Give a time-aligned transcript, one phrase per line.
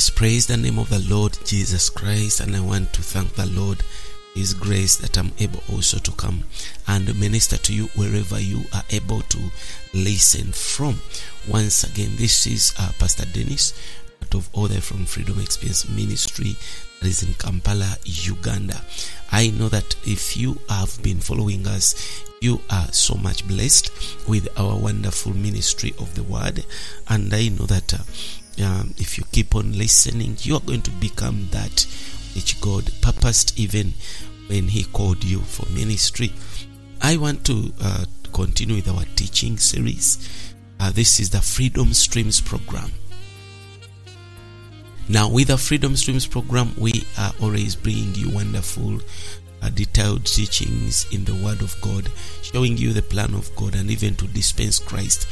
[0.00, 3.44] Yes, praise the name of the Lord Jesus Christ, and I want to thank the
[3.44, 3.82] Lord
[4.34, 6.44] his grace that I'm able also to come
[6.88, 9.38] and minister to you wherever you are able to
[9.92, 11.02] listen from.
[11.46, 13.74] Once again, this is uh, Pastor Dennis,
[14.32, 16.56] of Order from Freedom Experience Ministry
[17.02, 18.80] that is in Kampala, Uganda.
[19.30, 23.92] I know that if you have been following us, you are so much blessed
[24.26, 26.64] with our wonderful ministry of the Word,
[27.10, 27.92] and I know that.
[27.92, 27.98] Uh,
[28.58, 31.86] um, if you keep on listening, you are going to become that
[32.34, 33.94] which God purposed even
[34.48, 36.32] when He called you for ministry.
[37.00, 40.54] I want to uh, continue with our teaching series.
[40.78, 42.90] Uh, this is the Freedom Streams program.
[45.08, 49.00] Now, with the Freedom Streams program, we are always bringing you wonderful,
[49.62, 52.08] uh, detailed teachings in the Word of God,
[52.42, 55.26] showing you the plan of God, and even to dispense Christ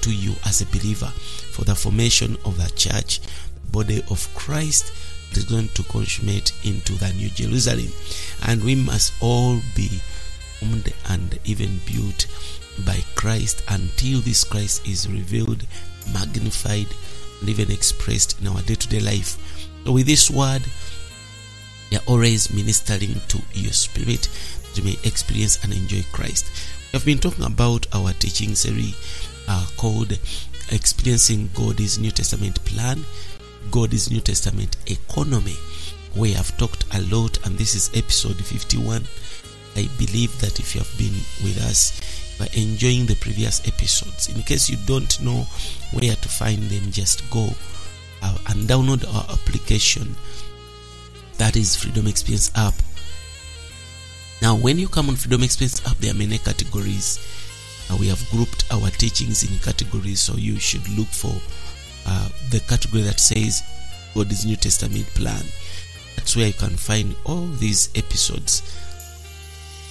[0.00, 1.06] to you as a believer
[1.52, 3.20] for the formation of the church,
[3.70, 4.92] body of Christ
[5.32, 7.88] is going to consummate into the New Jerusalem.
[8.46, 9.88] And we must all be
[10.58, 12.26] formed and even built
[12.84, 15.66] by Christ until this Christ is revealed,
[16.12, 16.88] magnified,
[17.40, 19.38] and even expressed in our day to day life.
[19.84, 20.62] So, with this word,
[21.90, 24.28] we are always ministering to your spirit
[24.76, 26.50] you may experience and enjoy Christ.
[26.92, 28.96] We have been talking about our teaching series
[29.76, 30.18] called
[30.70, 33.04] Experiencing God's New Testament Plan,
[33.70, 35.56] God's New Testament Economy.
[36.16, 39.02] We have talked a lot, and this is episode 51.
[39.76, 42.00] I believe that if you have been with us,
[42.38, 44.28] by enjoying the previous episodes.
[44.28, 45.46] In case you don't know
[45.92, 47.48] where to find them, just go
[48.22, 50.14] uh, and download our application.
[51.38, 52.74] That is Freedom Experience app.
[54.42, 57.18] Now, when you come on Freedom Experience app, there are many categories
[57.90, 61.34] uh, we have grouped our teachings in categories, so you should look for
[62.06, 63.62] uh, the category that says
[64.14, 65.44] God's New Testament plan.
[66.16, 68.62] That's where you can find all these episodes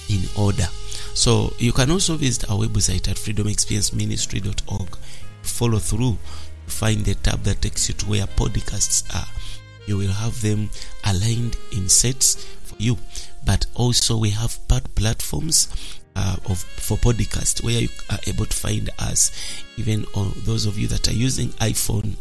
[0.08, 0.66] in order.
[1.14, 4.96] So you can also visit our website at freedomexperienceministry.org.
[5.42, 6.18] Follow through,
[6.66, 9.28] find the tab that takes you to where podcasts are.
[9.86, 10.70] You will have them
[11.04, 12.96] aligned in sets for you.
[13.44, 15.68] But also we have part platforms
[16.16, 19.30] uh, of for podcast where you are able to find us
[19.76, 22.14] even on those of you that are using iphone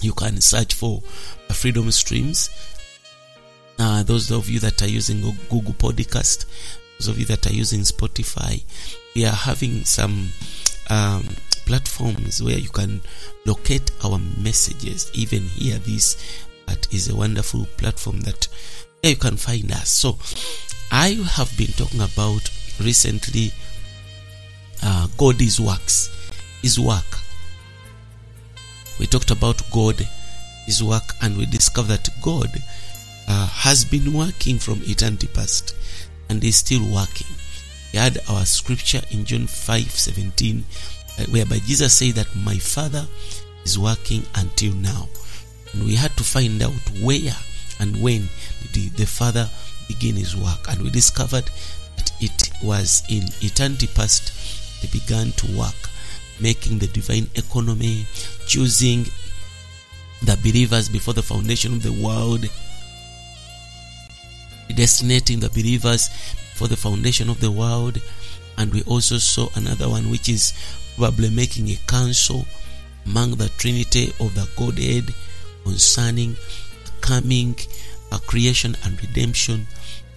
[0.00, 1.00] you can search for
[1.50, 2.50] freedom streams.
[3.80, 6.46] Uh, those of you that are using google podcast
[6.98, 8.62] those of you that are using spotify
[9.14, 10.30] we are having some
[10.90, 11.28] um,
[11.68, 13.00] platforms where you can
[13.44, 15.78] locate our messages even here.
[15.78, 16.16] This
[16.66, 18.48] that is a wonderful platform that
[19.02, 19.90] you can find us.
[19.90, 20.18] So
[20.90, 22.48] i have been talking about
[22.80, 23.52] recently
[24.82, 26.10] uh, God is works,
[26.62, 27.04] His work.
[28.98, 30.06] We talked about God,
[30.66, 32.50] His work, and we discovered that God
[33.28, 35.74] uh, has been working from eternity past
[36.28, 37.26] and is still working.
[37.92, 40.64] We had our scripture in John 5 17,
[41.18, 43.06] uh, whereby Jesus said that my Father
[43.64, 45.08] is working until now.
[45.72, 46.72] And we had to find out
[47.02, 47.36] where
[47.80, 48.28] and when
[48.72, 49.48] did the Father
[49.86, 50.68] begin his work.
[50.68, 51.50] And we discovered
[52.20, 54.32] it was in eternity past
[54.80, 55.90] they began to work,
[56.40, 58.06] making the divine economy,
[58.46, 59.06] choosing
[60.22, 62.46] the believers before the foundation of the world,
[64.74, 66.08] destinating the believers
[66.54, 68.00] for the foundation of the world.
[68.56, 70.52] And we also saw another one, which is
[70.96, 72.46] probably making a council
[73.06, 75.14] among the Trinity of the Godhead
[75.64, 76.36] concerning
[77.00, 77.56] coming,
[78.12, 79.66] a creation and redemption.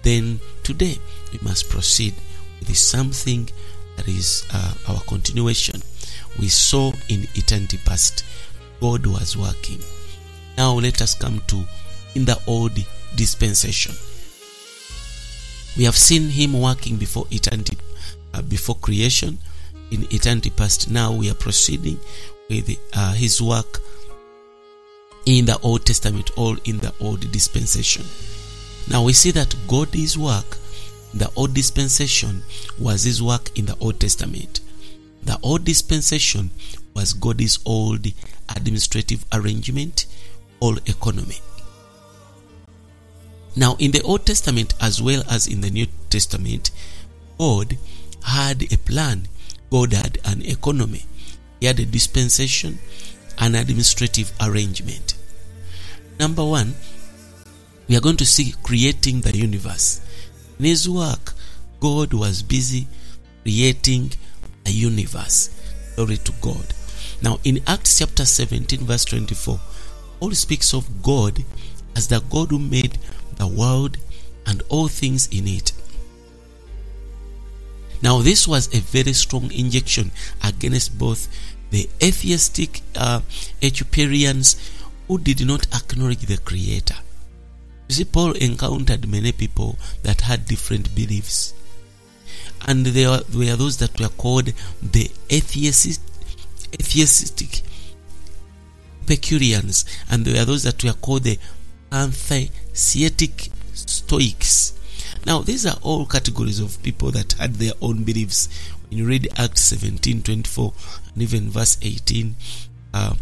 [0.02, 0.98] Then today
[1.32, 2.14] we must proceed
[2.60, 3.48] with something
[3.96, 5.82] that is uh, our continuation.
[6.38, 8.24] We saw in eternity past
[8.80, 9.80] God was working.
[10.56, 11.64] Now let us come to
[12.14, 12.72] in the old
[13.16, 13.94] dispensation.
[15.76, 17.78] We have seen him working before eternity,
[18.34, 19.38] uh, before creation,
[19.90, 20.90] in eternity past.
[20.90, 21.98] Now we are proceeding
[22.48, 23.80] with uh, his work
[25.24, 28.04] in the Old Testament, all in the old dispensation.
[28.90, 30.58] Now we see that God's work
[31.14, 32.42] the old dispensation
[32.78, 34.60] was his work in the Old Testament.
[35.22, 36.50] The old dispensation
[36.94, 38.06] was God's old
[38.54, 40.06] administrative arrangement,
[40.60, 41.38] all economy.
[43.54, 46.70] Now, in the Old Testament as well as in the New Testament,
[47.38, 47.76] God
[48.24, 49.28] had a plan,
[49.70, 51.04] God had an economy,
[51.60, 52.78] He had a dispensation,
[53.38, 55.14] an administrative arrangement.
[56.18, 56.74] Number one,
[57.88, 60.00] we are going to see creating the universe.
[60.62, 61.32] In his work,
[61.80, 62.86] God was busy
[63.42, 64.12] creating
[64.64, 65.50] a universe.
[65.96, 66.72] Glory to God.
[67.20, 69.58] Now, in Acts chapter 17, verse 24,
[70.20, 71.44] Paul speaks of God
[71.96, 72.96] as the God who made
[73.38, 73.96] the world
[74.46, 75.72] and all things in it.
[78.00, 80.12] Now, this was a very strong injection
[80.44, 81.26] against both
[81.70, 83.22] the atheistic uh,
[85.08, 86.98] who did not acknowledge the Creator.
[87.88, 91.54] You see, Paul encountered many people that had different beliefs.
[92.66, 94.52] And there were those that were called
[94.82, 96.00] the atheist,
[96.72, 97.62] atheistic
[99.04, 101.38] Epicureans, and there were those that were called the
[101.90, 104.72] pantheistic Stoics.
[105.26, 108.48] Now, these are all categories of people that had their own beliefs.
[108.88, 110.72] When you read Acts 17 24
[111.14, 112.36] and even verse 18,
[112.94, 113.14] uh,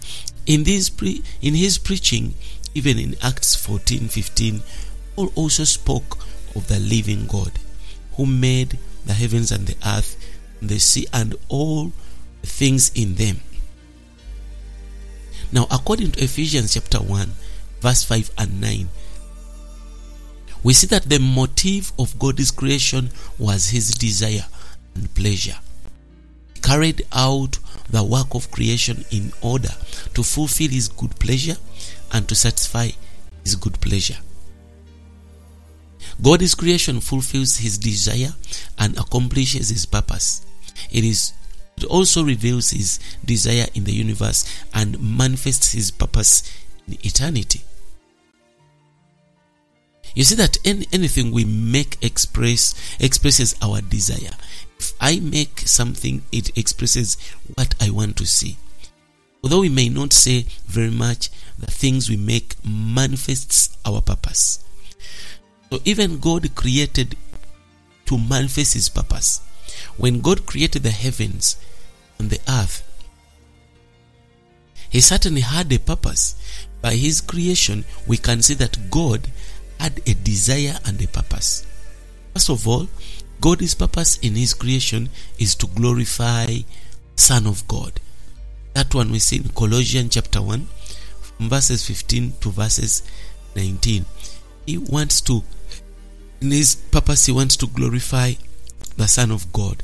[0.46, 2.34] in, this pre- in his preaching,
[2.74, 4.62] even in Acts 14 15,
[5.16, 6.18] Paul also spoke
[6.54, 7.52] of the living God
[8.14, 10.16] who made the heavens and the earth,
[10.60, 11.92] the sea, and all
[12.42, 13.40] things in them.
[15.52, 17.30] Now, according to Ephesians chapter 1,
[17.80, 18.88] verse 5 and 9,
[20.62, 24.44] we see that the motive of God's creation was his desire
[24.94, 25.56] and pleasure.
[26.54, 27.58] He carried out
[27.88, 29.70] the work of creation in order
[30.14, 31.56] to fulfill his good pleasure
[32.12, 32.90] and to satisfy
[33.44, 34.18] his good pleasure.
[36.22, 38.34] God's creation fulfills his desire
[38.78, 40.44] and accomplishes his purpose.
[40.90, 41.32] It is
[41.76, 46.42] it also reveals his desire in the universe and manifests his purpose
[46.86, 47.62] in eternity.
[50.14, 54.36] You see that any, anything we make express expresses our desire.
[54.78, 57.16] If I make something, it expresses
[57.54, 58.58] what I want to see.
[59.42, 64.64] Although we may not say very much, the things we make manifests our purpose.
[65.70, 67.16] So even God created
[68.06, 69.40] to manifest his purpose.
[69.96, 71.56] When God created the heavens
[72.18, 72.82] and the earth,
[74.90, 76.34] he certainly had a purpose.
[76.82, 79.28] By his creation, we can see that God
[79.78, 81.66] had a desire and a purpose.
[82.34, 82.88] First of all,
[83.40, 85.08] God's purpose in his creation
[85.38, 86.58] is to glorify
[87.16, 88.00] Son of God.
[88.74, 90.66] That one we see in Colossians chapter 1,
[91.20, 93.02] from verses 15 to verses
[93.56, 94.04] 19.
[94.66, 95.42] He wants to,
[96.40, 98.34] in his purpose, he wants to glorify
[98.96, 99.82] the Son of God.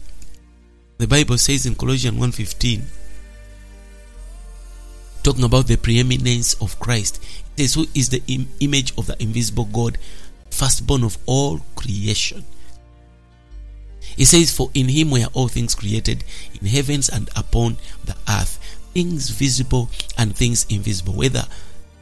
[0.98, 2.82] The Bible says in Colossians 1:15,
[5.22, 7.22] talking about the preeminence of Christ,
[7.56, 9.98] it says, Who is the Im- image of the invisible God,
[10.50, 12.44] firstborn of all creation?
[14.16, 16.24] It says, For in him were all things created,
[16.60, 18.55] in heavens and upon the earth,
[18.96, 21.44] things visible and things invisible, whether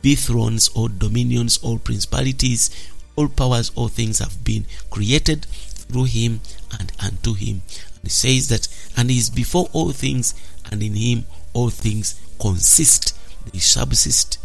[0.00, 2.70] be thrones or dominions or principalities,
[3.16, 6.40] all powers, all things have been created through him
[6.78, 7.62] and unto him.
[7.96, 10.36] And it says that, and he is before all things,
[10.70, 13.18] and in him all things consist,
[13.50, 14.38] they subsist.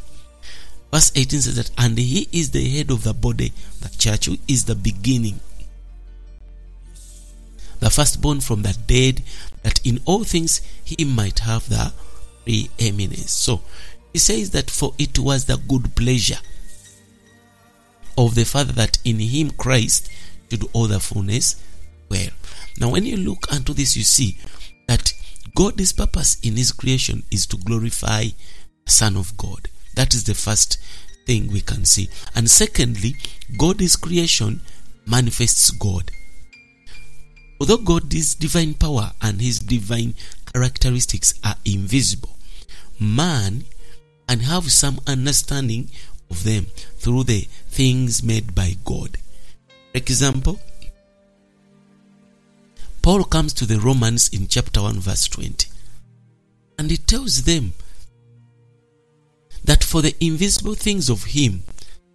[0.91, 4.39] Verse 18 says that, and he is the head of the body, the church, who
[4.47, 5.39] is the beginning,
[7.79, 9.21] the firstborn from the dead,
[9.61, 11.93] that in all things he might have the
[12.49, 13.31] preeminence.
[13.31, 13.61] So
[14.13, 16.39] he says that for it was the good pleasure
[18.17, 20.09] of the Father that in him Christ
[20.49, 21.63] should all the fullness
[22.09, 22.29] well.
[22.79, 24.37] Now, when you look unto this, you see
[24.87, 25.13] that
[25.55, 28.25] God's purpose in his creation is to glorify
[28.85, 29.68] the Son of God.
[29.95, 30.79] That is the first
[31.27, 32.09] thing we can see.
[32.35, 33.15] And secondly,
[33.57, 34.61] God's creation
[35.06, 36.11] manifests God.
[37.61, 40.15] Although God's divine power and his divine
[40.51, 42.38] characteristics are invisible,
[42.99, 43.65] man
[44.27, 45.89] and have some understanding
[46.29, 49.18] of them through the things made by God.
[49.91, 50.59] For example,
[53.01, 55.69] Paul comes to the Romans in chapter 1, verse 20,
[56.77, 57.73] and he tells them
[59.63, 61.63] that for the invisible things of Him,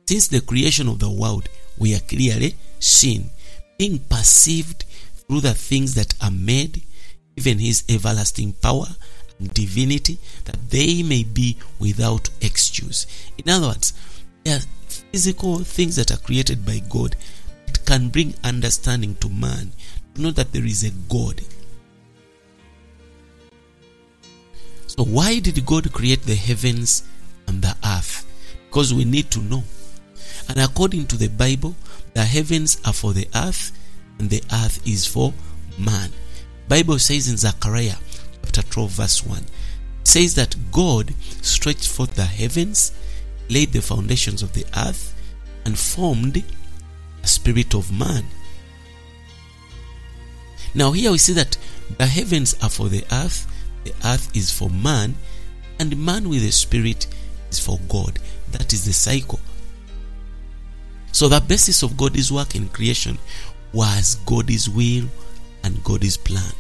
[0.07, 1.49] since the creation of the world,
[1.79, 3.31] we are clearly seen,
[3.79, 4.85] being perceived
[5.27, 6.83] through the things that are made,
[7.37, 8.87] even His everlasting power
[9.41, 13.07] divinity, that they may be without excuse.
[13.39, 13.93] In other words,
[14.45, 17.17] there are physical things that are created by God
[17.67, 19.73] that can bring understanding to man
[20.15, 21.41] to know that there is a God.
[24.87, 27.03] So, why did God create the heavens
[27.49, 28.25] and the earth?
[28.69, 29.65] Because we need to know.
[30.49, 31.75] And according to the Bible,
[32.13, 33.73] the heavens are for the earth
[34.19, 35.33] and the earth is for
[35.79, 36.11] man.
[36.69, 37.97] Bible says in Zechariah
[38.55, 39.43] chapter 12 verse 1
[40.05, 42.93] says that God stretched forth the heavens,
[43.51, 45.13] laid the foundations of the earth
[45.65, 46.45] and formed
[47.23, 48.25] a spirit of man.
[50.75, 51.57] Now here we see that
[51.99, 53.51] the heavens are for the earth,
[53.83, 55.17] the earth is for man,
[55.81, 57.09] and man with the spirit
[57.51, 58.21] is for God.
[58.53, 59.41] That is the cycle.
[61.11, 63.19] So the basis of God's work in creation
[63.73, 65.07] was God's will
[65.65, 66.53] and God's plan.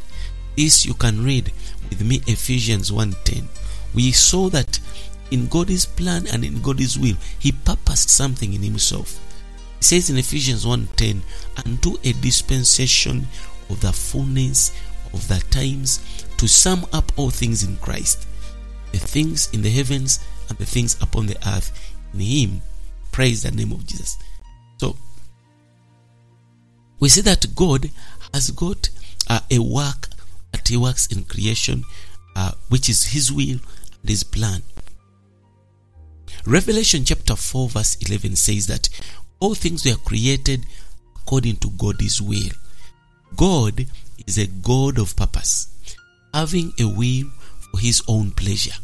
[0.57, 1.53] This you can read
[1.89, 3.49] with me Ephesians 1:10.
[3.93, 4.79] We saw that
[5.31, 9.19] in God's plan and in God's will, He purposed something in Himself.
[9.79, 11.23] He says in Ephesians 1:10,
[11.65, 13.27] unto a dispensation
[13.69, 14.73] of the fullness
[15.13, 16.01] of the times
[16.37, 18.27] to sum up all things in Christ,
[18.93, 21.73] the things in the heavens and the things upon the earth.
[22.13, 22.63] In Him,
[23.13, 24.17] praise the name of Jesus.
[24.79, 24.97] So
[27.01, 27.91] we see that God
[28.33, 28.89] has got
[29.29, 30.09] uh, a work
[30.55, 31.83] that He works in creation,
[32.37, 33.59] uh, which is His will
[34.01, 34.63] and His plan.
[36.47, 38.89] Revelation chapter 4, verse 11 says that
[39.41, 40.65] all things were created
[41.17, 42.53] according to God's will.
[43.35, 43.87] God
[44.29, 45.75] is a God of purpose,
[46.33, 47.31] having a will
[47.71, 48.79] for His own pleasure.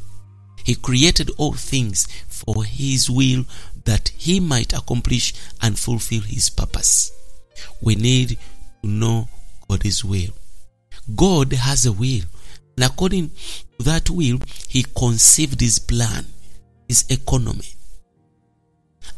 [0.64, 3.44] He created all things for His will
[3.84, 7.12] that He might accomplish and fulfill His purpose.
[7.80, 8.38] We need
[8.82, 9.28] to know
[9.68, 10.30] God's will.
[11.16, 12.24] God has a will,
[12.76, 13.30] and according
[13.78, 14.38] to that will,
[14.68, 16.26] He conceived His plan,
[16.88, 17.74] His economy.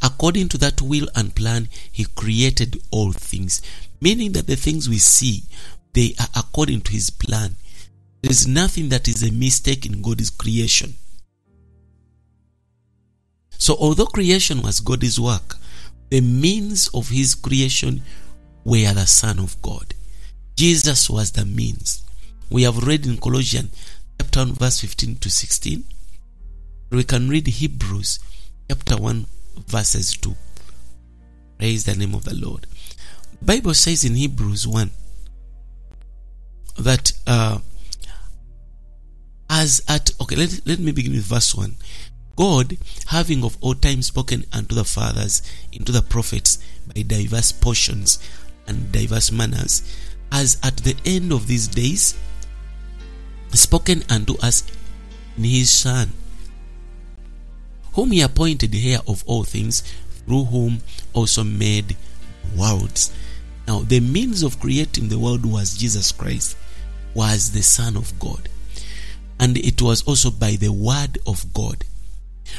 [0.03, 3.63] According to that will and plan, He created all things,
[4.01, 5.45] meaning that the things we see,
[5.93, 7.57] they are according to His plan.
[8.23, 10.95] There is nothing that is a mistake in God's creation.
[13.59, 15.57] So, although creation was God's work,
[16.11, 18.03] the means of His creation
[18.65, 19.95] were the Son of God.
[20.63, 22.05] Jesus was the means.
[22.49, 23.75] We have read in Colossians
[24.17, 25.83] chapter 1, verse 15 to 16.
[26.93, 28.21] We can read Hebrews
[28.69, 29.27] chapter 1,
[29.67, 30.37] verses 2.
[31.59, 32.69] Praise the name of the Lord.
[33.45, 34.93] Bible says in Hebrews 1
[36.79, 37.59] that uh,
[39.51, 41.75] as at okay let, let me begin with verse 1
[42.37, 42.79] God
[43.09, 45.43] having of all time spoken unto the fathers
[45.73, 48.21] into the prophets by diverse portions
[48.69, 49.83] and diverse manners
[50.33, 52.19] as at the end of these days
[53.53, 54.65] spoken unto us
[55.37, 56.11] in his son
[57.93, 59.83] whom he appointed heir of all things
[60.25, 60.81] through whom
[61.13, 61.97] also made
[62.57, 63.13] worlds.
[63.67, 66.57] Now the means of creating the world was jesus christ
[67.15, 68.49] was the son of god.
[69.39, 71.85] And it was also by the word of god.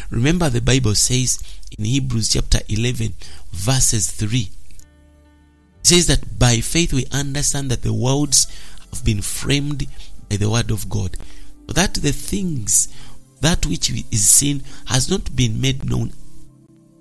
[0.10, 1.42] Remember the bible says
[1.78, 3.14] in hebrews chapter 11
[3.52, 4.50] verses 3
[5.84, 8.48] it says that by faith we understand that the worlds
[8.90, 9.86] have been framed
[10.30, 11.18] by the word of god.
[11.68, 12.88] That the things
[13.42, 16.14] that which is seen has not been made known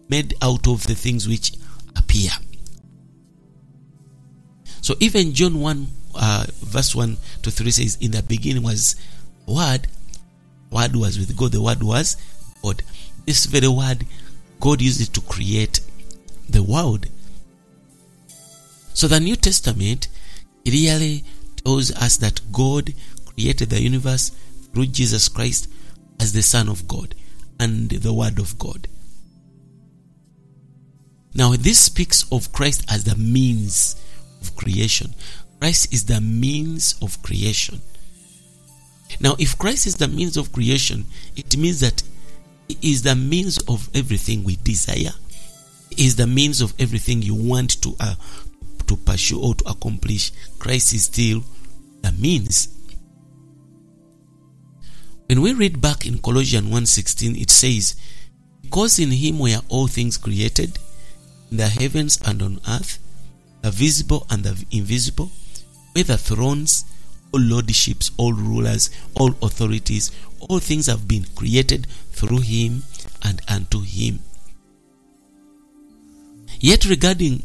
[0.09, 1.53] made out of the things which
[1.97, 2.31] appear.
[4.81, 5.87] So even john 1
[6.17, 8.97] uh, verse 1 to 3 says in the beginning was
[9.47, 9.87] word
[10.73, 12.17] word was with god the word was
[12.65, 12.83] god.
[13.27, 14.05] This very word
[14.59, 15.79] god used it to create
[16.49, 17.07] the world
[18.95, 20.09] so the new testament
[20.65, 21.25] clearly
[21.65, 22.93] tells us that god
[23.25, 24.31] created the universe
[24.73, 25.69] through jesus christ
[26.21, 27.15] as the son of god
[27.59, 28.89] and the word of god.
[31.35, 33.97] Now this speaks of christ as the means
[34.41, 35.15] of creation.
[35.61, 37.81] Christ is the means of creation.
[39.21, 41.07] Now, if Christ is the means of creation,
[41.37, 42.03] it means that
[42.67, 45.13] He is the means of everything we desire.
[45.97, 48.15] He is the means of everything you want to uh,
[48.93, 50.33] to pursue or to accomplish.
[50.59, 51.43] Christ is still
[52.03, 52.69] the means.
[55.27, 57.97] When we read back in Colossians 1:16, it says,
[58.61, 60.79] "Because in Him were all things created,
[61.51, 62.99] in the heavens and on earth,
[63.63, 65.33] the visible and the invisible,
[65.95, 66.85] whether thrones."
[67.33, 72.83] all lordships, all rulers, all authorities, all things have been created through him
[73.23, 74.21] and unto him.
[76.61, 77.43] Yet regarding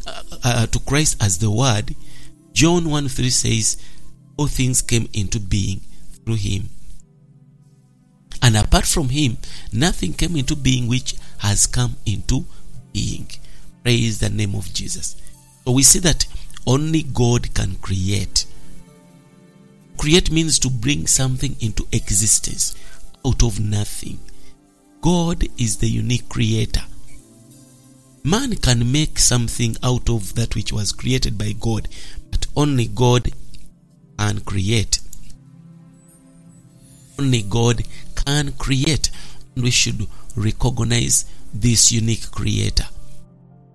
[0.48, 1.94] uh, uh, to Christ as the Word,
[2.54, 3.76] John 1 3 says,
[4.38, 5.82] All things came into being
[6.24, 6.70] through him.
[8.42, 9.38] And apart from him,
[9.74, 12.46] nothing came into being which has come into
[12.94, 13.28] being.
[13.84, 15.18] Praise the name of Jesus.
[15.66, 16.26] So we see that
[16.66, 18.46] only God can create.
[19.98, 22.74] Create means to bring something into existence
[23.26, 24.20] out of nothing.
[25.02, 26.84] God is the unique creator.
[28.24, 31.88] Man can make something out of that which was created by God,
[32.32, 33.32] but only God
[34.18, 35.00] can create.
[37.20, 37.84] Only God
[38.26, 39.10] can create,
[39.56, 42.86] and we should recognize this unique creator.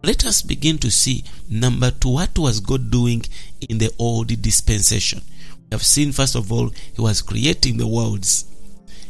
[0.05, 3.25] Let us begin to see number two what was God doing
[3.69, 5.23] in the old dispensation
[5.71, 8.47] We have seen first of all he was creating the worlds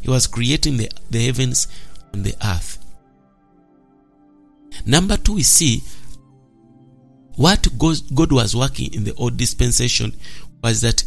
[0.03, 1.67] he was creating the, the heavens
[2.13, 2.79] and the earth
[4.85, 5.83] Number two, we see
[7.37, 10.15] what God was working in the old dispensation
[10.63, 11.05] was that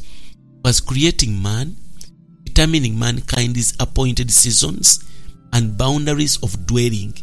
[0.63, 1.77] was creating man,
[2.43, 5.03] determining mankind's appointed seasons
[5.53, 7.13] and boundaries of dwelling.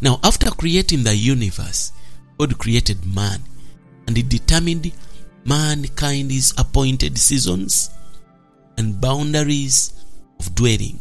[0.00, 1.92] Now, after creating the universe,
[2.38, 3.40] God created man
[4.06, 4.92] and he determined
[5.44, 7.90] mankind's appointed seasons
[8.76, 9.92] and boundaries
[10.38, 11.00] of dwelling.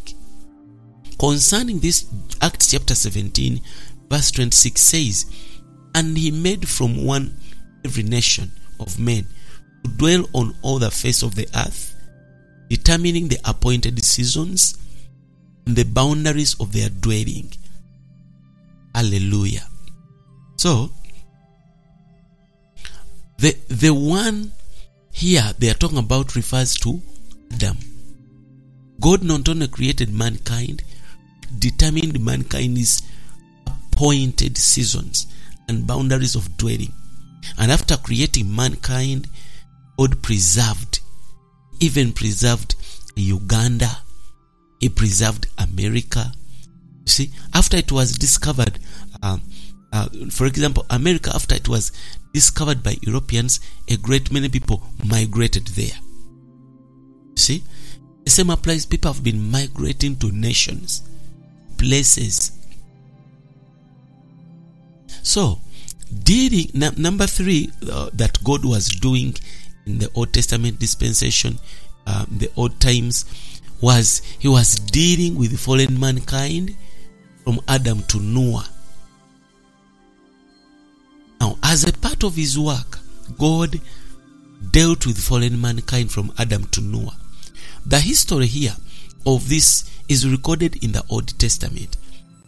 [1.20, 2.03] Concerning this,
[2.42, 3.62] Acts chapter 17,
[4.10, 5.25] verse 26 says,
[5.94, 7.38] And he made from one
[7.84, 9.27] every nation of men
[9.84, 11.96] to dwell on all the face of the earth,
[12.70, 14.77] determining the appointed seasons
[15.65, 17.51] and the boundaries of their dwelling.
[18.94, 19.68] Hallelujah.
[20.58, 20.92] So,
[23.38, 24.51] the, the one
[25.12, 27.01] here they are talking about refers to
[27.54, 27.77] Adam.
[29.00, 30.84] God not only created mankind,
[31.60, 33.02] determined mankind's
[33.68, 35.28] appointed seasons
[35.68, 36.94] and boundaries of dwelling.
[37.58, 39.28] And after creating mankind,
[39.98, 41.00] God preserved,
[41.80, 42.76] even preserved
[43.16, 44.00] Uganda,
[44.80, 46.32] He preserved America.
[47.06, 48.80] You see, after it was discovered,
[49.24, 49.38] uh,
[49.94, 51.92] uh, for example, America, after it was
[52.34, 53.60] discovered by Europeans,
[53.90, 55.98] a great many people migrated there.
[57.36, 57.64] You see,
[58.26, 58.86] the same applies.
[58.86, 61.08] People have been migrating to nations,
[61.77, 62.51] places.
[65.24, 65.60] So,
[66.24, 66.67] dealing
[66.98, 69.36] number three uh, that God was doing
[69.86, 71.60] in the Old Testament dispensation,
[72.08, 73.25] um, the old times,
[73.82, 76.75] was He was dealing with fallen mankind
[77.44, 78.67] from Adam to Noah.
[81.41, 83.00] Now, as a part of His work,
[83.38, 83.79] God
[84.72, 87.17] dealt with fallen mankind from Adam to Noah.
[87.86, 88.75] The history here
[89.25, 91.98] of this is recorded in the Old Testament,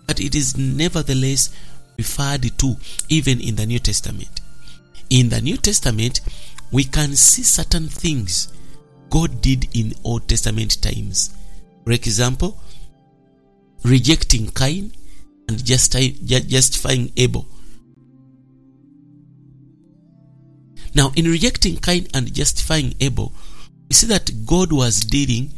[0.05, 1.49] but it is nevertheless
[1.97, 2.75] referred to
[3.09, 4.41] even in the New Testament.
[5.09, 6.21] In the New Testament,
[6.71, 8.53] we can see certain things
[9.09, 11.35] God did in Old Testament times.
[11.85, 12.59] For example,
[13.83, 14.91] rejecting Cain
[15.47, 17.47] and justifying Abel.
[20.93, 23.33] Now, in rejecting Cain and justifying Abel,
[23.87, 25.53] we see that God was dealing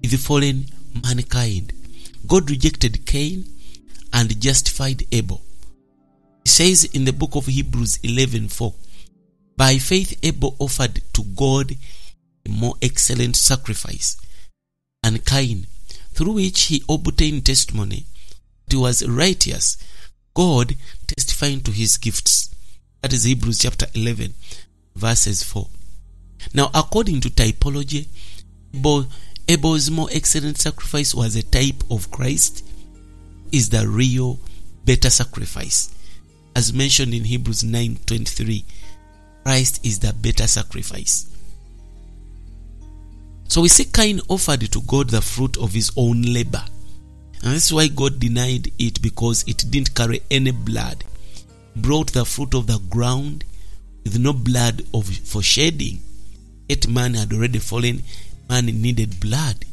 [0.00, 0.66] with the fallen
[1.02, 1.72] mankind.
[2.26, 3.44] God rejected Cain
[4.12, 5.42] and justified Abel.
[6.44, 8.74] He says in the book of Hebrews 11:4,
[9.56, 11.76] by faith Abel offered to God
[12.46, 14.16] a more excellent sacrifice,
[15.02, 15.66] and Cain,
[16.12, 18.06] through which he obtained testimony
[18.66, 19.76] that he was righteous,
[20.34, 20.76] God
[21.06, 22.50] testifying to his gifts.
[23.00, 24.34] That is Hebrews chapter 11,
[24.96, 25.68] verses 4.
[26.52, 28.08] Now, according to typology,
[28.74, 29.06] Abel,
[29.48, 32.66] Abel's more excellent sacrifice was a type of Christ,
[33.52, 34.38] is the real
[34.84, 35.94] better sacrifice.
[36.56, 38.64] As mentioned in Hebrews 9:23,
[39.44, 41.26] Christ is the better sacrifice.
[43.48, 46.64] So we see Cain offered to God the fruit of his own labor.
[47.42, 51.04] And this is why God denied it because it didn't carry any blood.
[51.74, 53.44] He brought the fruit of the ground
[54.02, 56.00] with no blood of, for shedding.
[56.68, 58.02] Yet man had already fallen,
[58.48, 59.64] man needed blood.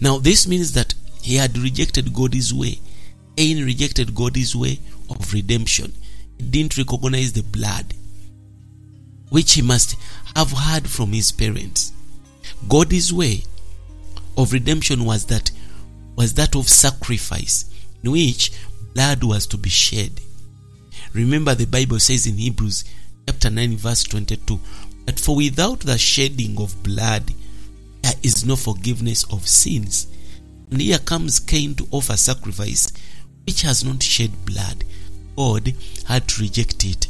[0.00, 2.78] Now this means that he had rejected God's way.
[3.36, 4.78] Cain rejected God's way
[5.10, 5.92] of redemption.
[6.38, 7.94] He didn't recognize the blood
[9.30, 9.96] which he must
[10.36, 11.92] have heard from his parents.
[12.68, 13.42] God's way
[14.36, 15.50] of redemption was that
[16.16, 17.64] was that of sacrifice
[18.02, 18.52] in which
[18.94, 20.20] blood was to be shed.
[21.12, 22.84] Remember the Bible says in Hebrews
[23.26, 24.60] chapter 9 verse 22
[25.06, 27.32] that for without the shedding of blood
[28.24, 30.08] is no forgiveness of sins.
[30.70, 32.90] And here comes Cain to offer sacrifice
[33.46, 34.82] which has not shed blood.
[35.36, 35.74] God
[36.06, 37.08] had to reject it.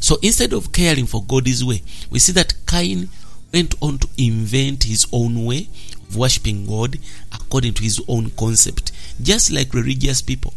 [0.00, 3.08] So instead of caring for God's way, we see that Cain
[3.52, 5.68] went on to invent his own way
[6.08, 6.98] of worshipping God
[7.32, 8.90] according to his own concept.
[9.22, 10.54] Just like religious people,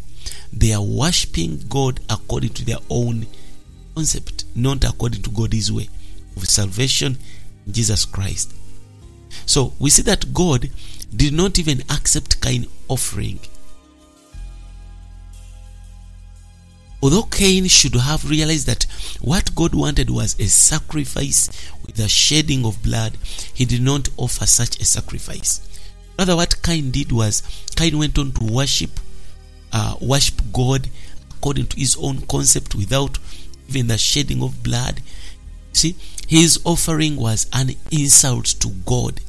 [0.52, 3.28] they are worshipping God according to their own
[3.96, 5.90] concept, not according to God's way
[6.42, 7.18] of salvation
[7.66, 8.54] in Jesus Christ.
[9.46, 10.70] So we see that God
[11.16, 13.40] did not even accept Cain offering.
[17.04, 18.84] Although Cain should have realized that
[19.22, 21.50] what God wanted was a sacrifice
[21.86, 23.18] with the shedding of blood,
[23.54, 25.68] he did not offer such a sacrifice.
[26.20, 27.42] Rather, what Cain did was
[27.76, 28.92] Cain went on to worship,
[29.74, 30.90] uh, worship God
[31.32, 33.18] according to his own concept without
[33.68, 35.02] even the shedding of blood.
[35.74, 35.96] See,
[36.32, 39.20] his offering was an insult to God.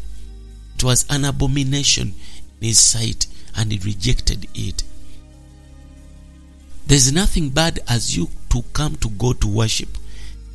[0.77, 2.15] It was an abomination
[2.61, 4.85] in his sight and he rejected it.
[6.87, 9.89] There's nothing bad as you to come to God to worship,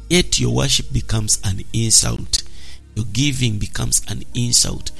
[0.10, 2.44] yet your worship becomes an insult.
[2.96, 4.92] Your giving becomes an insult.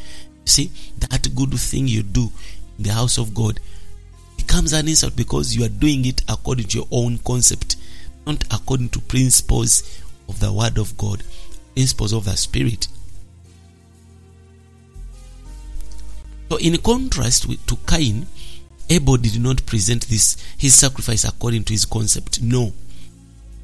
[0.44, 2.30] See, that good thing you do
[2.78, 3.62] in the house of God
[4.36, 7.78] becomes an insult because you are doing it according to your own concept,
[8.26, 11.24] not according to principles of the Word of God,
[11.78, 12.88] principles of the Spirit.
[16.50, 18.26] So, in contrast to Cain,
[18.90, 22.42] Abel did not present this his sacrifice according to his concept.
[22.42, 22.74] No,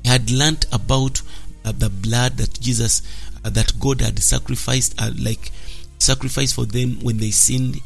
[0.03, 1.23] he had learnt about
[1.65, 3.01] uh, the blood that Jesus,
[3.43, 5.51] uh, that God had sacrificed, uh, like
[5.97, 7.77] sacrificed for them when they sinned,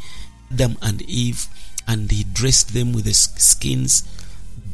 [0.52, 1.48] Adam and Eve,
[1.88, 4.04] and he dressed them with the skins.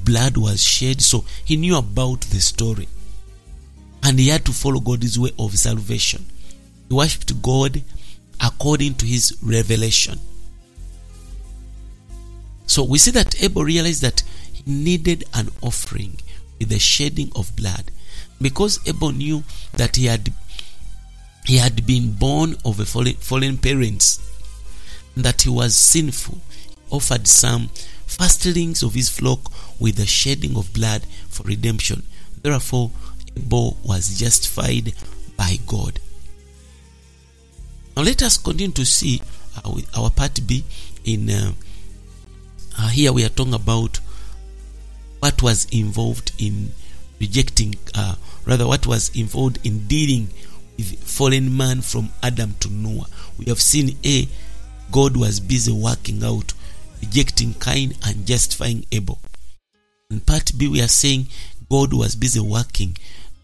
[0.03, 2.87] Blood was shed, so he knew about the story,
[4.03, 6.25] and he had to follow God's way of salvation.
[6.89, 7.81] He worshipped God
[8.41, 10.19] according to his revelation.
[12.65, 16.17] So we see that Abel realized that he needed an offering
[16.59, 17.91] with the shedding of blood.
[18.41, 20.33] Because Abel knew that he had
[21.45, 24.19] he had been born of a fallen, fallen parents,
[25.15, 27.69] that he was sinful, he offered some
[28.07, 32.03] firstlings of his flock with the shedding of blood for redemption.
[32.41, 32.91] Therefore,
[33.37, 34.93] Abel was justified
[35.37, 35.99] by God.
[37.95, 39.21] Now let us continue to see
[39.63, 40.63] our, our part B
[41.03, 41.53] in uh,
[42.77, 43.99] uh, here we are talking about
[45.19, 46.71] what was involved in
[47.19, 48.15] rejecting, uh,
[48.45, 50.29] rather, what was involved in dealing
[50.77, 53.05] with fallen man from Adam to Noah.
[53.37, 54.27] We have seen A,
[54.91, 56.53] God was busy working out,
[57.01, 59.19] rejecting Cain and justifying Abel.
[60.09, 61.27] In part B, we are saying
[61.69, 62.97] God was busy working,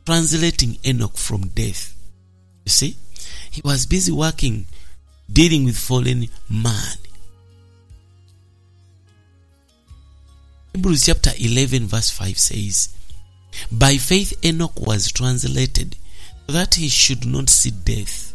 [0.10, 1.93] translating Enoch from death.
[2.65, 2.95] You see,
[3.52, 4.65] he was busy working,
[5.32, 6.98] dealing with fallen man.
[10.74, 12.89] Hebrews chapter 11, verse 5 says,
[13.72, 15.95] By faith Enoch was translated
[16.48, 18.34] that he should not see death,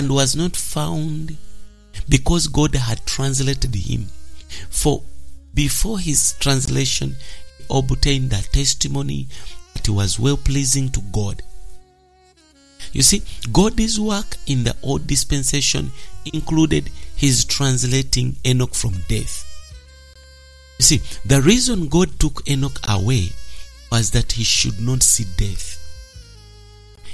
[0.00, 1.36] and was not found
[2.08, 4.08] because God had translated him.
[4.70, 5.04] For
[5.54, 7.14] before his translation,
[7.58, 9.28] he obtained the testimony
[9.84, 11.42] he was well pleasing to God.
[12.92, 15.90] You see, God's work in the old dispensation
[16.24, 19.44] included his translating Enoch from death.
[20.78, 23.32] You see, the reason God took Enoch away
[23.92, 25.82] was that he should not see death.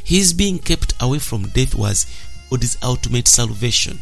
[0.05, 2.07] His being kept away from death was
[2.51, 3.98] God's ultimate salvation.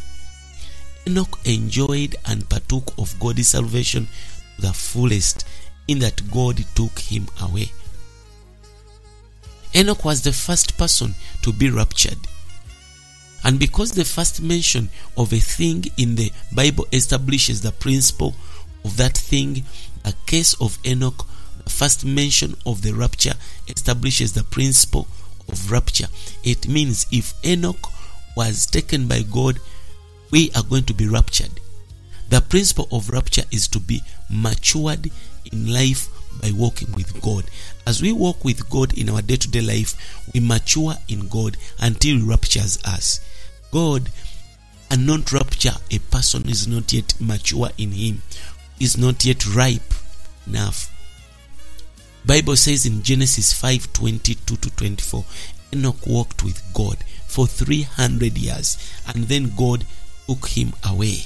[1.07, 4.07] Enoch enjoyed and partook of God's salvation
[4.55, 5.45] to the fullest
[5.87, 7.71] in that God took him away.
[9.75, 12.17] Enoch was the first person to be raptured.
[13.43, 18.35] And because the first mention of a thing in the Bible establishes the principle
[18.83, 19.63] of that thing,
[20.05, 21.25] a case of Enoch,
[21.63, 23.33] the first mention of the rapture
[23.67, 25.07] establishes the principle
[25.47, 26.07] of rapture.
[26.43, 27.91] It means if Enoch
[28.35, 29.59] was taken by God,
[30.31, 31.59] we are going to be raptured.
[32.29, 35.11] The principle of rapture is to be matured
[35.51, 36.07] in life
[36.41, 37.45] by walking with God.
[37.85, 39.95] As we walk with God in our day to day life,
[40.33, 43.19] we mature in God until He raptures us.
[43.71, 44.09] God
[44.89, 48.21] cannot rapture a person is not yet mature in Him,
[48.79, 49.93] is not yet ripe
[50.45, 50.91] enough.
[52.25, 55.25] Bible says in Genesis 5 22 to 24,
[55.73, 59.85] Enoch walked with God for 300 years and then God
[60.27, 61.25] took him away.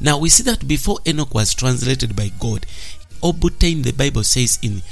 [0.00, 2.66] Now we see that before Enoch was translated by God,
[3.22, 4.82] obtained, the Bible says in,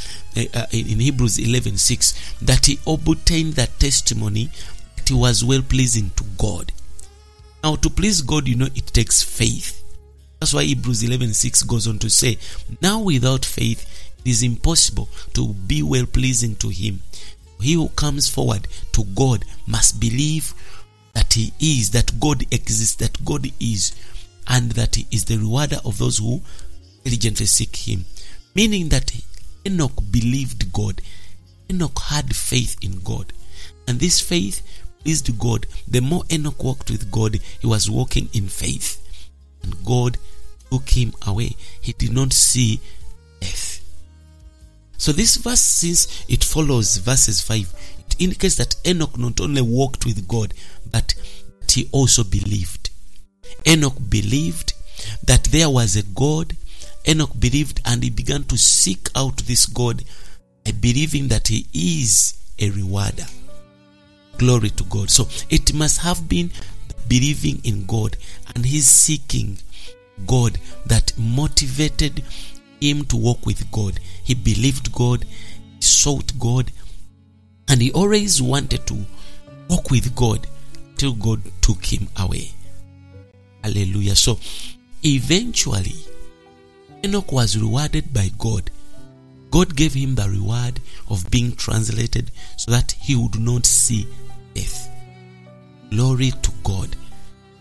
[0.55, 4.51] uh, in Hebrews 11 6, that he obtained that testimony
[4.97, 6.73] that he was well pleasing to God.
[7.63, 9.83] Now, to please God, you know, it takes faith.
[10.41, 12.37] That's why Hebrews 11 6 goes on to say,
[12.81, 13.87] Now without faith,
[14.25, 17.01] it is impossible to be well pleasing to Him.
[17.61, 20.53] He who comes forward to God must believe
[21.13, 23.95] that He is, that God exists, that God is,
[24.49, 26.43] and that He is the rewarder of those who
[27.05, 28.05] diligently seek Him.
[28.55, 29.13] Meaning that
[29.67, 31.01] Enoch believed God,
[31.71, 33.33] Enoch had faith in God,
[33.87, 34.63] and this faith
[35.01, 35.67] pleased God.
[35.89, 39.01] The more Enoch walked with God, he was walking in faith,
[39.63, 40.19] and God
[40.71, 41.57] took him away.
[41.81, 42.81] He did not see
[43.41, 43.81] death.
[44.99, 50.05] So, this verse, since it follows verses 5, it indicates that Enoch not only walked
[50.05, 50.55] with God,
[50.91, 51.15] but
[51.69, 52.91] he also believed.
[53.67, 54.75] Enoch believed
[55.25, 56.57] that there was a God.
[57.07, 60.05] Enoch believed and he began to seek out this God
[60.65, 63.27] by believing that he is a rewarder.
[64.39, 65.11] Glory to God.
[65.11, 66.51] So it must have been
[67.09, 68.17] believing in God
[68.55, 69.59] and his seeking
[70.27, 72.23] God that motivated
[72.81, 73.99] him to walk with God.
[74.25, 76.71] He believed God, he sought God,
[77.69, 79.05] and he always wanted to
[79.69, 80.47] walk with God
[80.97, 82.53] till God took him away.
[83.63, 84.17] Hallelujah.
[84.17, 84.39] So
[85.05, 85.97] eventually,
[87.05, 88.71] Enoch was rewarded by God.
[89.51, 94.07] God gave him the reward of being translated so that he would not see
[94.55, 94.89] death.
[95.91, 96.97] Glory to God.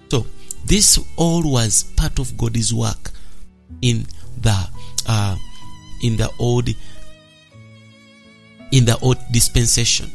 [0.09, 0.25] So,
[0.65, 3.11] this all was part of God's work
[3.81, 4.05] in
[4.39, 4.69] the
[5.07, 5.35] uh,
[6.01, 6.69] in the old
[8.71, 10.09] in the old dispensation.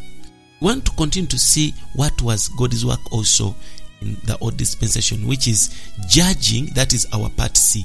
[0.60, 3.54] We want to continue to see what was God's work also
[4.00, 5.74] in the old dispensation, which is
[6.08, 7.84] judging, that is our part C,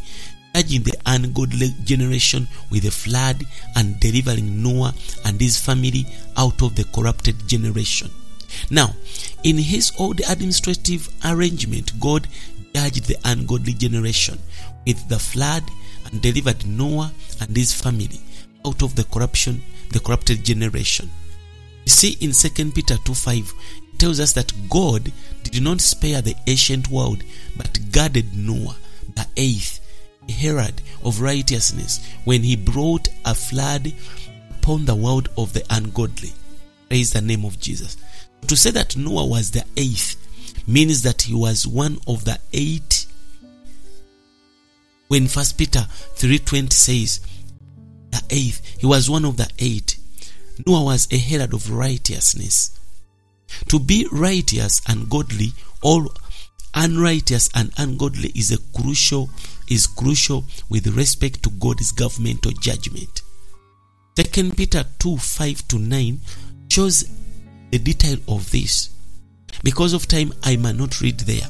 [0.54, 3.44] judging the ungodly generation with a flood
[3.76, 4.94] and delivering Noah
[5.26, 6.06] and his family
[6.38, 8.10] out of the corrupted generation.
[8.70, 8.96] Now,
[9.44, 12.28] in his old administrative arrangement, God
[12.74, 14.40] judged the ungodly generation
[14.86, 15.64] with the flood
[16.06, 18.20] and delivered Noah and his family
[18.66, 19.62] out of the corruption,
[19.92, 21.10] the corrupted generation.
[21.86, 23.54] You see in 2 Peter 2 5,
[23.94, 25.12] it tells us that God
[25.44, 27.24] did not spare the ancient world,
[27.58, 28.76] but guarded Noah,
[29.16, 29.81] the eighth,
[30.30, 33.94] herald of righteousness, when he brought a flood
[34.50, 36.32] upon the world of the ungodly.
[36.88, 37.98] Praise the name of Jesus.
[38.48, 40.18] To say that Noah was the eighth
[40.68, 43.06] means that he was one of the eight.
[45.08, 47.20] When First Peter 3:20 says
[48.12, 49.98] the eighth, he was one of the eight.
[50.66, 52.72] Noah was a herald of righteousness.
[53.70, 56.08] To be righteous and godly, or
[56.74, 59.30] unrighteous and ungodly is a crucial
[59.72, 63.22] is crucial with respect to God's governmental judgment.
[64.18, 66.20] Second Peter 2 5 to 9
[66.68, 67.10] shows
[67.72, 68.90] the detail of this.
[69.64, 71.48] Because of time, I may not read there.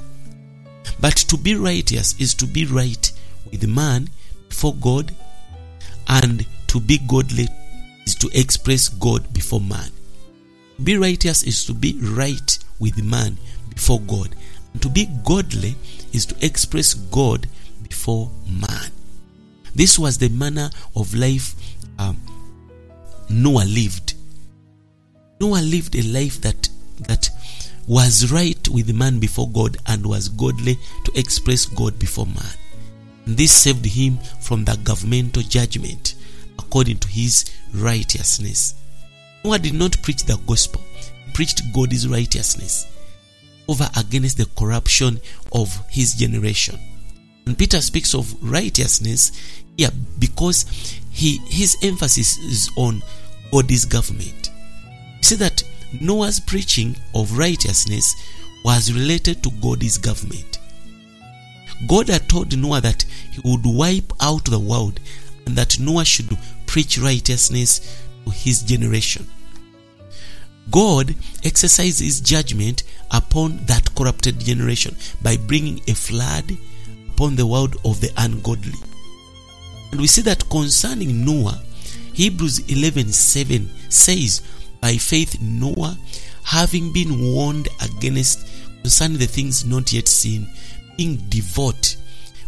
[0.99, 3.11] But to be righteous is to be right
[3.49, 4.07] with man
[4.49, 5.15] before God,
[6.07, 7.47] and to be godly
[8.05, 9.89] is to express God before man.
[10.77, 13.39] To be righteous is to be right with man
[13.73, 14.35] before God,
[14.73, 15.75] and to be godly
[16.13, 17.47] is to express God
[17.91, 18.89] before man.
[19.75, 21.55] This was the manner of life
[21.99, 22.17] um,
[23.29, 24.13] Noah lived.
[25.41, 26.69] Noah lived a life that
[27.09, 27.29] that
[27.87, 32.55] was right with man before God and was godly to express God before man.
[33.27, 36.15] This saved him from the governmental judgment
[36.57, 38.75] according to his righteousness.
[39.43, 42.87] Noah did not preach the gospel, he preached God's righteousness
[43.67, 45.19] over against the corruption
[45.51, 46.79] of his generation.
[47.45, 49.31] And Peter speaks of righteousness
[49.77, 50.65] here because
[51.09, 53.01] he his emphasis is on
[53.51, 54.51] God's government.
[55.21, 55.63] See that
[55.99, 58.15] Noah's preaching of righteousness
[58.63, 60.59] was related to God's government.
[61.87, 64.99] God had told Noah that he would wipe out the world
[65.45, 67.79] and that Noah should preach righteousness
[68.25, 69.27] to his generation.
[70.69, 76.55] God exercised his judgment upon that corrupted generation by bringing a flood
[77.21, 78.73] upon the world of the ungodly.
[79.91, 81.61] And we see that concerning Noah,
[82.13, 84.41] Hebrews 11:7 says,
[84.81, 85.99] By faith Noah,
[86.41, 88.47] having been warned against
[88.81, 90.49] concerning the things not yet seen,
[90.97, 91.95] being devout,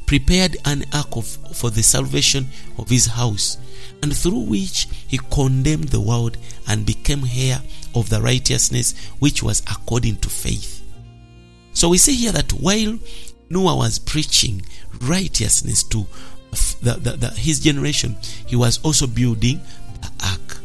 [0.07, 2.47] prepared an ark of, for the salvation
[2.79, 3.59] of his house,
[4.01, 6.36] and through which he condemned the world
[6.67, 7.62] and became heir
[7.93, 10.81] of the righteousness which was according to faith.
[11.73, 12.97] So we see here that while
[13.54, 14.63] Noah was preaching
[15.02, 16.08] righteousness to
[16.82, 18.16] the, the, the, his generation,
[18.48, 19.62] he was also building
[20.02, 20.58] the ark.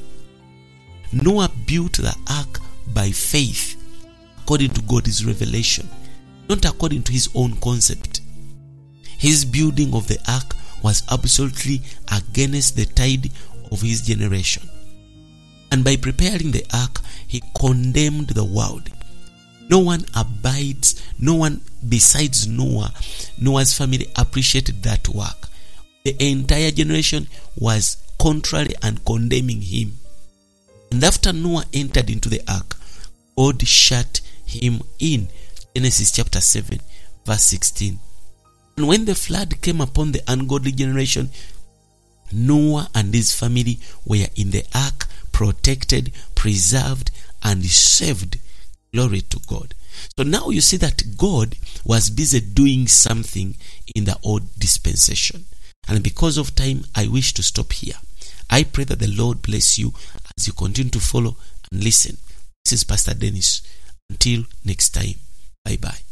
[1.13, 2.61] Noah built the ark
[2.93, 3.77] by faith
[4.39, 5.89] according to God's revelation,
[6.49, 8.23] not according to his own concept.
[9.19, 13.31] His building of the ark was absolutely against the tide
[13.71, 14.69] of his generation.
[15.71, 18.91] And by preparing the ark, he condemned the world.
[19.69, 22.93] No one abides, no one besides Noah,
[23.39, 25.49] Noah's family appreciated that work.
[26.05, 29.99] The entire generation was contrary and condemning him.
[30.91, 32.77] And after Noah entered into the ark,
[33.37, 35.29] God shut him in.
[35.75, 36.81] Genesis chapter 7,
[37.25, 37.99] verse 16.
[38.77, 41.31] And when the flood came upon the ungodly generation,
[42.33, 47.11] Noah and his family were in the ark, protected, preserved,
[47.43, 48.39] and saved.
[48.93, 49.75] Glory to God.
[50.17, 53.57] So now you see that God was busy doing something
[53.95, 55.45] in the old dispensation.
[55.89, 57.95] And because of time, I wish to stop here.
[58.51, 59.93] I pray that the Lord bless you
[60.37, 61.37] as you continue to follow
[61.71, 62.17] and listen.
[62.65, 63.63] This is Pastor Dennis.
[64.11, 65.15] Until next time,
[65.65, 66.08] bye bye.